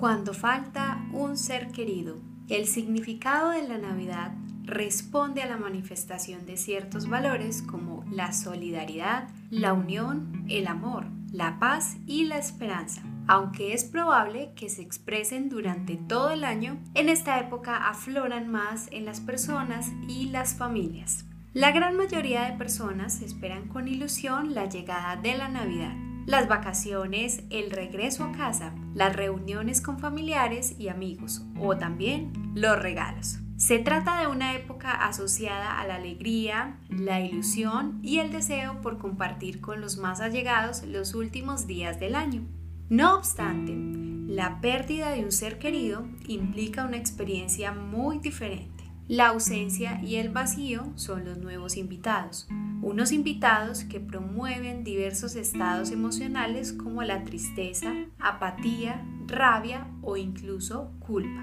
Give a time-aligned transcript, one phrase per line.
[0.00, 2.16] Cuando falta un ser querido,
[2.48, 4.32] el significado de la Navidad
[4.64, 11.58] responde a la manifestación de ciertos valores como la solidaridad, la unión, el amor, la
[11.58, 13.02] paz y la esperanza.
[13.28, 18.88] Aunque es probable que se expresen durante todo el año, en esta época afloran más
[18.92, 21.26] en las personas y las familias.
[21.52, 25.94] La gran mayoría de personas esperan con ilusión la llegada de la Navidad,
[26.26, 32.80] las vacaciones, el regreso a casa, las reuniones con familiares y amigos o también los
[32.80, 33.38] regalos.
[33.56, 38.96] Se trata de una época asociada a la alegría, la ilusión y el deseo por
[38.96, 42.42] compartir con los más allegados los últimos días del año.
[42.88, 43.74] No obstante,
[44.32, 48.84] la pérdida de un ser querido implica una experiencia muy diferente.
[49.08, 52.48] La ausencia y el vacío son los nuevos invitados,
[52.82, 61.42] unos invitados que promueven diversos estados emocionales como la tristeza, apatía, rabia o incluso culpa.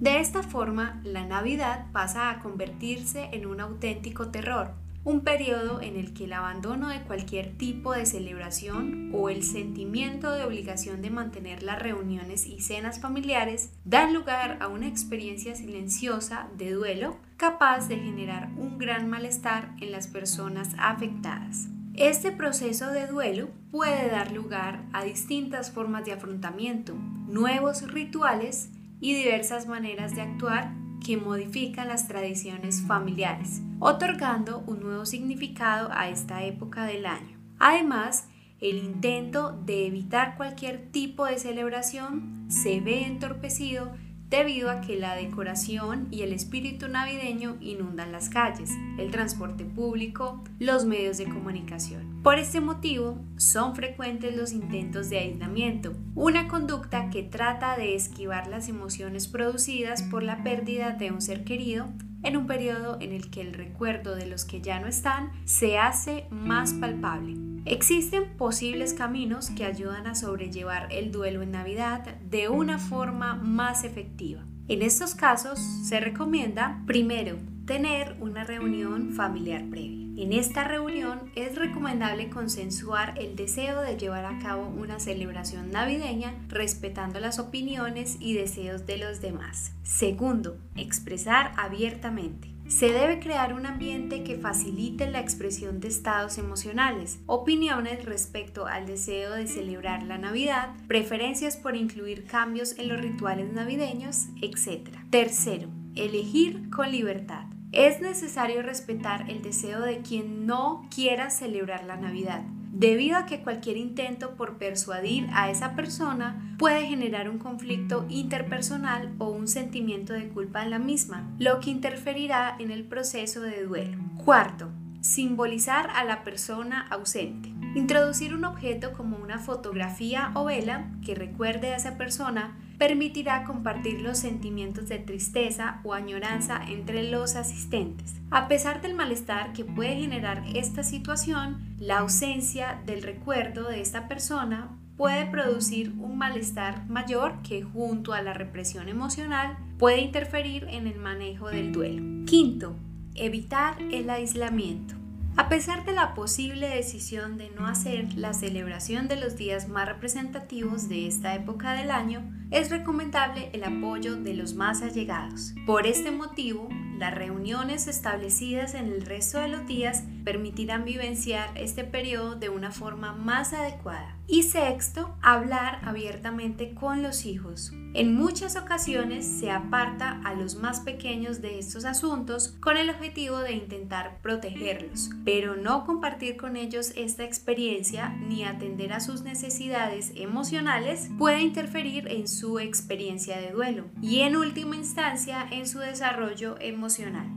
[0.00, 4.72] De esta forma, la Navidad pasa a convertirse en un auténtico terror,
[5.10, 10.30] un periodo en el que el abandono de cualquier tipo de celebración o el sentimiento
[10.30, 16.48] de obligación de mantener las reuniones y cenas familiares dan lugar a una experiencia silenciosa
[16.56, 21.66] de duelo capaz de generar un gran malestar en las personas afectadas.
[21.94, 29.14] Este proceso de duelo puede dar lugar a distintas formas de afrontamiento, nuevos rituales y
[29.14, 36.44] diversas maneras de actuar que modifican las tradiciones familiares, otorgando un nuevo significado a esta
[36.44, 37.38] época del año.
[37.58, 38.28] Además,
[38.60, 43.92] el intento de evitar cualquier tipo de celebración se ve entorpecido
[44.30, 50.42] debido a que la decoración y el espíritu navideño inundan las calles, el transporte público,
[50.60, 52.20] los medios de comunicación.
[52.22, 58.46] Por este motivo, son frecuentes los intentos de aislamiento, una conducta que trata de esquivar
[58.46, 61.88] las emociones producidas por la pérdida de un ser querido
[62.22, 65.78] en un periodo en el que el recuerdo de los que ya no están se
[65.78, 67.36] hace más palpable.
[67.64, 73.84] Existen posibles caminos que ayudan a sobrellevar el duelo en Navidad de una forma más
[73.84, 74.44] efectiva.
[74.68, 77.38] En estos casos se recomienda primero
[77.70, 80.08] tener una reunión familiar previa.
[80.20, 86.34] En esta reunión es recomendable consensuar el deseo de llevar a cabo una celebración navideña
[86.48, 89.70] respetando las opiniones y deseos de los demás.
[89.84, 92.48] Segundo, expresar abiertamente.
[92.66, 98.84] Se debe crear un ambiente que facilite la expresión de estados emocionales, opiniones respecto al
[98.86, 104.88] deseo de celebrar la Navidad, preferencias por incluir cambios en los rituales navideños, etc.
[105.10, 107.44] Tercero, elegir con libertad.
[107.72, 112.42] Es necesario respetar el deseo de quien no quiera celebrar la Navidad
[112.72, 119.12] debido a que cualquier intento por persuadir a esa persona puede generar un conflicto interpersonal
[119.18, 123.64] o un sentimiento de culpa en la misma, lo que interferirá en el proceso de
[123.64, 123.98] duelo.
[124.24, 124.70] Cuarto,
[125.00, 127.52] simbolizar a la persona ausente.
[127.74, 134.00] Introducir un objeto como una fotografía o vela que recuerde a esa persona permitirá compartir
[134.00, 138.14] los sentimientos de tristeza o añoranza entre los asistentes.
[138.30, 144.08] A pesar del malestar que puede generar esta situación, la ausencia del recuerdo de esta
[144.08, 150.86] persona puede producir un malestar mayor que junto a la represión emocional puede interferir en
[150.86, 152.24] el manejo del duelo.
[152.24, 152.76] Quinto,
[153.14, 154.94] evitar el aislamiento.
[155.36, 159.86] A pesar de la posible decisión de no hacer la celebración de los días más
[159.86, 165.54] representativos de esta época del año, es recomendable el apoyo de los más allegados.
[165.66, 166.68] Por este motivo,
[167.00, 172.72] las reuniones establecidas en el resto de los días permitirán vivenciar este periodo de una
[172.72, 174.16] forma más adecuada.
[174.26, 177.72] Y sexto, hablar abiertamente con los hijos.
[177.94, 183.38] En muchas ocasiones se aparta a los más pequeños de estos asuntos con el objetivo
[183.38, 190.12] de intentar protegerlos, pero no compartir con ellos esta experiencia ni atender a sus necesidades
[190.14, 196.56] emocionales puede interferir en su experiencia de duelo y en última instancia en su desarrollo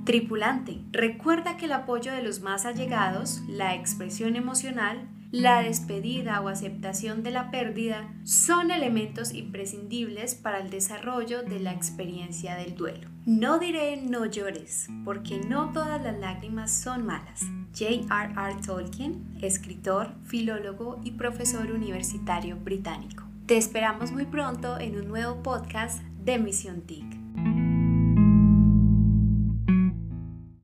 [0.06, 6.48] Tripulante, recuerda que el apoyo de los más allegados, la expresión emocional, la despedida o
[6.48, 13.10] aceptación de la pérdida son elementos imprescindibles para el desarrollo de la experiencia del duelo.
[13.26, 17.42] No diré no llores, porque no todas las lágrimas son malas.
[17.76, 18.62] J.R.R.
[18.64, 23.24] Tolkien, escritor, filólogo y profesor universitario británico.
[23.48, 27.23] Te esperamos muy pronto en un nuevo podcast de Misión TIC.